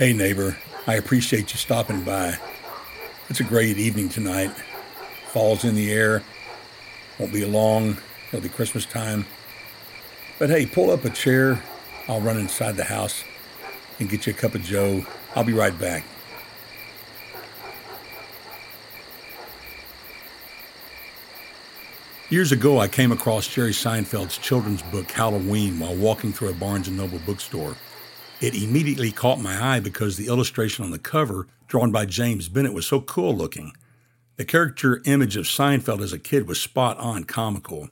[0.00, 0.56] Hey, neighbor,
[0.86, 2.38] I appreciate you stopping by.
[3.28, 4.50] It's a great evening tonight.
[5.26, 6.22] Fall's in the air.
[7.18, 7.98] Won't be long.
[8.28, 9.26] It'll be Christmas time.
[10.38, 11.62] But hey, pull up a chair.
[12.08, 13.24] I'll run inside the house
[13.98, 15.04] and get you a cup of joe.
[15.36, 16.02] I'll be right back.
[22.30, 26.88] Years ago, I came across Jerry Seinfeld's children's book Halloween while walking through a Barnes
[26.88, 27.76] & Noble bookstore.
[28.40, 32.72] It immediately caught my eye because the illustration on the cover, drawn by James Bennett,
[32.72, 33.72] was so cool looking.
[34.36, 37.90] The character image of Seinfeld as a kid was spot on comical.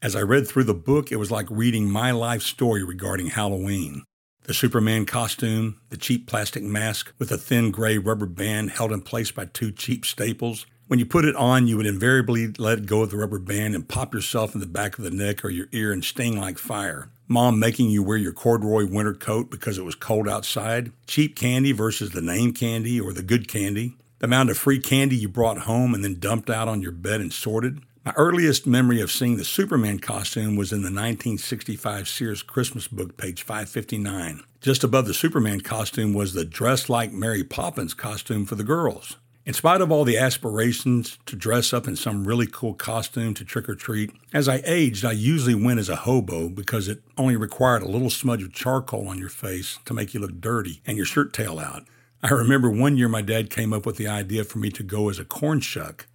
[0.00, 4.04] As I read through the book, it was like reading my life story regarding Halloween.
[4.44, 9.02] The Superman costume, the cheap plastic mask with a thin gray rubber band held in
[9.02, 13.02] place by two cheap staples, when you put it on, you would invariably let go
[13.02, 15.68] of the rubber band and pop yourself in the back of the neck or your
[15.72, 17.08] ear and sting like fire.
[17.26, 20.92] Mom making you wear your corduroy winter coat because it was cold outside.
[21.06, 23.96] Cheap candy versus the name candy or the good candy.
[24.18, 27.20] The amount of free candy you brought home and then dumped out on your bed
[27.20, 27.80] and sorted.
[28.04, 33.16] My earliest memory of seeing the Superman costume was in the 1965 Sears Christmas book,
[33.16, 34.42] page 559.
[34.60, 39.16] Just above the Superman costume was the dress like Mary Poppins costume for the girls.
[39.46, 43.44] In spite of all the aspirations to dress up in some really cool costume to
[43.44, 47.36] trick or treat, as I aged, I usually went as a hobo because it only
[47.36, 50.96] required a little smudge of charcoal on your face to make you look dirty and
[50.96, 51.82] your shirt tail out.
[52.22, 55.10] I remember one year my dad came up with the idea for me to go
[55.10, 56.06] as a corn shuck.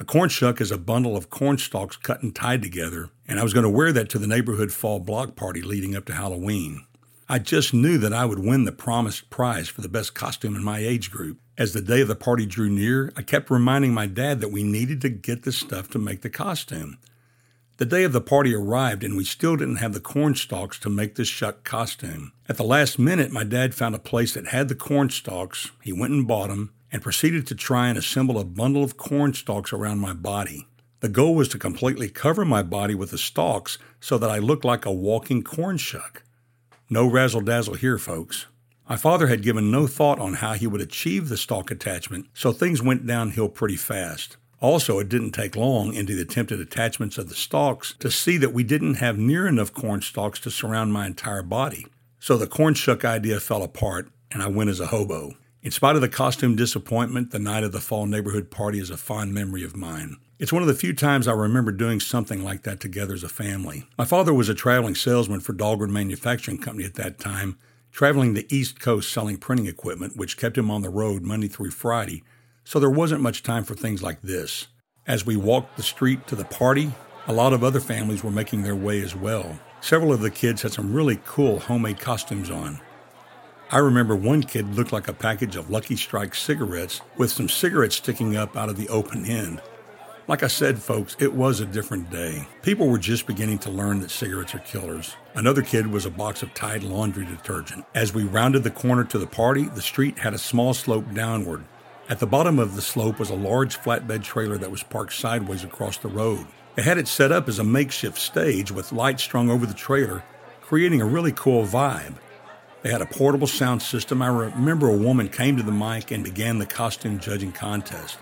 [0.00, 3.44] A corn shuck is a bundle of corn stalks cut and tied together, and I
[3.44, 6.84] was going to wear that to the neighborhood fall block party leading up to Halloween.
[7.30, 10.64] I just knew that I would win the promised prize for the best costume in
[10.64, 11.38] my age group.
[11.58, 14.62] As the day of the party drew near, I kept reminding my dad that we
[14.62, 16.96] needed to get the stuff to make the costume.
[17.76, 20.88] The day of the party arrived, and we still didn't have the corn stalks to
[20.88, 22.32] make the shuck costume.
[22.48, 25.70] At the last minute, my dad found a place that had the corn stalks.
[25.82, 29.34] He went and bought them and proceeded to try and assemble a bundle of corn
[29.34, 30.66] stalks around my body.
[31.00, 34.64] The goal was to completely cover my body with the stalks so that I looked
[34.64, 36.22] like a walking corn shuck.
[36.90, 38.46] No razzle dazzle here, folks.
[38.88, 42.50] My father had given no thought on how he would achieve the stalk attachment, so
[42.50, 44.38] things went downhill pretty fast.
[44.60, 48.54] Also, it didn't take long into the attempted attachments of the stalks to see that
[48.54, 51.86] we didn't have near enough corn stalks to surround my entire body.
[52.18, 55.34] So the corn shuck idea fell apart, and I went as a hobo.
[55.62, 58.96] In spite of the costume disappointment, the night of the fall neighborhood party is a
[58.96, 60.16] fond memory of mine.
[60.38, 63.28] It's one of the few times I remember doing something like that together as a
[63.28, 63.88] family.
[63.98, 67.58] My father was a traveling salesman for Dahlgren Manufacturing Company at that time,
[67.90, 71.72] traveling the East Coast selling printing equipment, which kept him on the road Monday through
[71.72, 72.22] Friday,
[72.62, 74.68] so there wasn't much time for things like this.
[75.08, 76.92] As we walked the street to the party,
[77.26, 79.58] a lot of other families were making their way as well.
[79.80, 82.78] Several of the kids had some really cool homemade costumes on.
[83.72, 87.96] I remember one kid looked like a package of Lucky Strike cigarettes with some cigarettes
[87.96, 89.60] sticking up out of the open end.
[90.28, 92.46] Like I said, folks, it was a different day.
[92.60, 95.16] People were just beginning to learn that cigarettes are killers.
[95.34, 97.86] Another kid was a box of Tide laundry detergent.
[97.94, 101.64] As we rounded the corner to the party, the street had a small slope downward.
[102.10, 105.64] At the bottom of the slope was a large flatbed trailer that was parked sideways
[105.64, 106.46] across the road.
[106.74, 110.22] They had it set up as a makeshift stage with lights strung over the trailer,
[110.60, 112.16] creating a really cool vibe.
[112.82, 114.20] They had a portable sound system.
[114.20, 118.18] I remember a woman came to the mic and began the costume judging contest.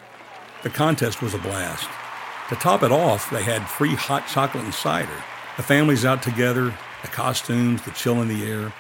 [0.67, 1.89] The contest was a blast.
[2.49, 5.23] To top it off, they had free hot chocolate and cider.
[5.57, 8.73] The families out together, the costumes, the chill in the air,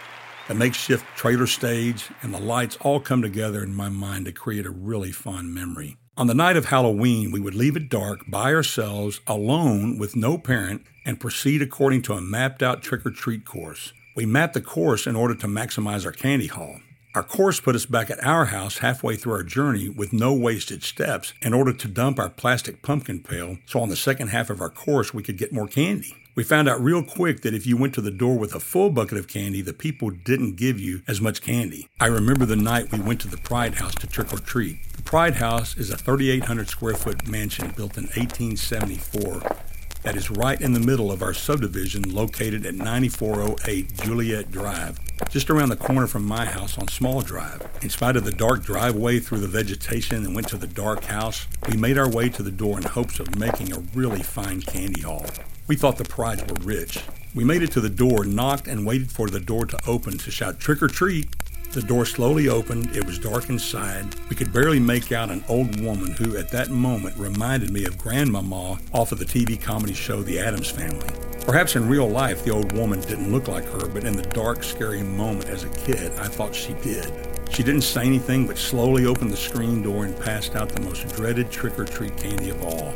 [0.49, 4.67] the makeshift trailer stage, and the lights all come together in my mind to create
[4.67, 5.97] a really fun memory.
[6.17, 10.39] On the night of Halloween, we would leave it dark by ourselves, alone with no
[10.39, 13.93] parent, and proceed according to a mapped out trick or treat course.
[14.17, 16.81] We mapped the course in order to maximize our candy haul.
[17.17, 20.83] Our course put us back at our house halfway through our journey with no wasted
[20.83, 24.61] steps in order to dump our plastic pumpkin pail so on the second half of
[24.61, 26.15] our course we could get more candy.
[26.35, 28.91] We found out real quick that if you went to the door with a full
[28.91, 31.89] bucket of candy, the people didn't give you as much candy.
[31.99, 34.77] I remember the night we went to the Pryde House to trick or treat.
[34.93, 39.66] The Pryde House is a 3,800 square foot mansion built in 1874
[40.07, 45.01] that is right in the middle of our subdivision located at 9408 Juliette Drive,
[45.31, 47.69] just around the corner from my house on Small Drive.
[47.83, 51.49] In spite of the dark driveway through the vegetation and went to the dark house,
[51.69, 55.01] we made our way to the door in hopes of making a really fine candy
[55.01, 55.27] haul.
[55.67, 57.01] We thought the prize were rich.
[57.35, 60.31] We made it to the door, knocked, and waited for the door to open to
[60.31, 61.35] shout trick or treat.
[61.77, 62.97] The door slowly opened.
[62.97, 64.07] It was dark inside.
[64.31, 67.99] We could barely make out an old woman who, at that moment, reminded me of
[67.99, 71.11] Grandmama off of the TV comedy show The Addams Family.
[71.45, 74.65] Perhaps in real life, the old woman didn't look like her, but in the dark,
[74.65, 77.13] scary moment as a kid, I thought she did.
[77.51, 81.07] She didn't say anything but slowly opened the screen door and passed out the most
[81.15, 82.95] dreaded trick or treat candy of all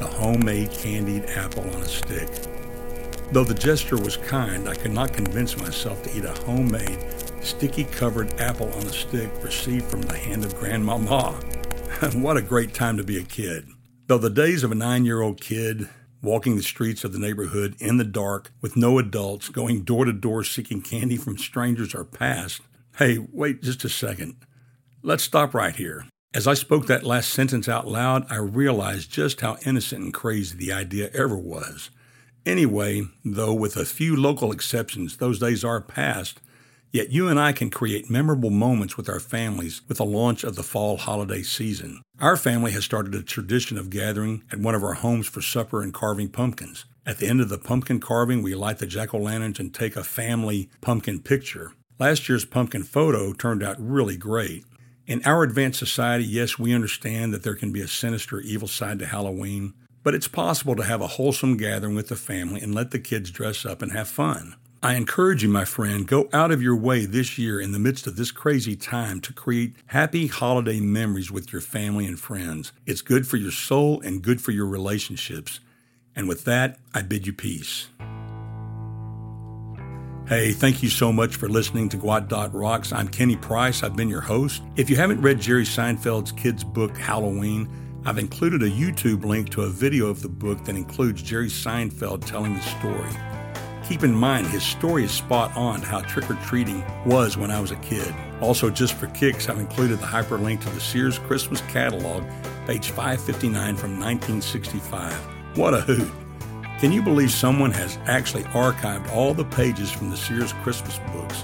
[0.00, 2.28] the homemade candied apple on a stick.
[3.30, 6.98] Though the gesture was kind, I could not convince myself to eat a homemade,
[7.42, 11.32] sticky covered apple on a stick received from the hand of Grandmama.
[12.14, 13.66] what a great time to be a kid.
[14.06, 15.88] Though the days of a nine year old kid
[16.22, 20.12] walking the streets of the neighborhood in the dark with no adults, going door to
[20.12, 22.60] door seeking candy from strangers are past,
[22.98, 24.36] hey, wait just a second.
[25.02, 26.06] Let's stop right here.
[26.34, 30.56] As I spoke that last sentence out loud, I realized just how innocent and crazy
[30.56, 31.90] the idea ever was.
[32.44, 36.40] Anyway, though with a few local exceptions, those days are past,
[36.90, 40.56] Yet you and I can create memorable moments with our families with the launch of
[40.56, 42.00] the fall holiday season.
[42.18, 45.82] Our family has started a tradition of gathering at one of our homes for supper
[45.82, 46.86] and carving pumpkins.
[47.04, 49.96] At the end of the pumpkin carving, we light the jack o' lanterns and take
[49.96, 51.72] a family pumpkin picture.
[51.98, 54.64] Last year's pumpkin photo turned out really great.
[55.06, 58.98] In our advanced society, yes, we understand that there can be a sinister, evil side
[59.00, 62.92] to Halloween, but it's possible to have a wholesome gathering with the family and let
[62.92, 64.54] the kids dress up and have fun.
[64.80, 68.06] I encourage you, my friend, go out of your way this year in the midst
[68.06, 72.70] of this crazy time to create happy holiday memories with your family and friends.
[72.86, 75.58] It's good for your soul and good for your relationships.
[76.14, 77.88] And with that, I bid you peace.
[80.28, 82.92] Hey, thank you so much for listening to Gwot Dot Rocks.
[82.92, 83.82] I'm Kenny Price.
[83.82, 84.62] I've been your host.
[84.76, 87.68] If you haven't read Jerry Seinfeld's kids' book, Halloween,
[88.04, 92.24] I've included a YouTube link to a video of the book that includes Jerry Seinfeld
[92.26, 93.27] telling the story.
[93.88, 97.58] Keep in mind, his story is spot on how trick or treating was when I
[97.58, 98.14] was a kid.
[98.42, 102.22] Also, just for kicks, I've included the hyperlink to the Sears Christmas catalog,
[102.66, 105.14] page 559 from 1965.
[105.56, 106.12] What a hoot!
[106.78, 111.42] Can you believe someone has actually archived all the pages from the Sears Christmas books?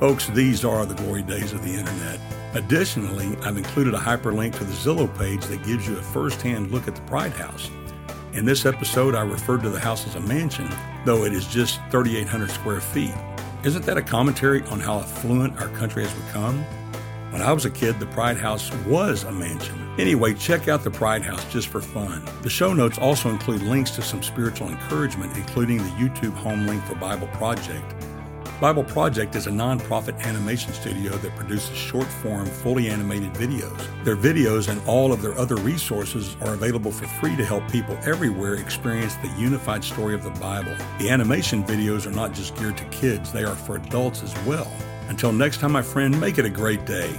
[0.00, 2.18] Folks, these are the glory days of the internet.
[2.54, 6.72] Additionally, I've included a hyperlink to the Zillow page that gives you a first hand
[6.72, 7.70] look at the Pryde House.
[8.38, 10.70] In this episode, I referred to the house as a mansion,
[11.04, 13.12] though it is just 3,800 square feet.
[13.64, 16.62] Isn't that a commentary on how affluent our country has become?
[17.32, 19.92] When I was a kid, the Pryde House was a mansion.
[19.98, 22.24] Anyway, check out the Pryde House just for fun.
[22.42, 26.84] The show notes also include links to some spiritual encouragement, including the YouTube home link
[26.84, 27.92] for Bible Project
[28.60, 33.78] Bible Project is a nonprofit animation studio that produces short form, fully animated videos.
[34.02, 37.96] Their videos and all of their other resources are available for free to help people
[38.04, 40.74] everywhere experience the unified story of the Bible.
[40.98, 44.72] The animation videos are not just geared to kids, they are for adults as well.
[45.08, 47.16] Until next time, my friend, make it a great day.